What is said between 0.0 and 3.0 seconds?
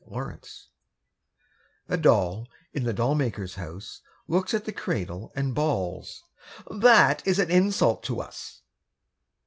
II THE DOLLS A doll in the